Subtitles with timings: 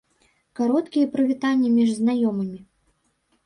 [0.59, 2.59] Кароткія прывітанні між знаёмымі.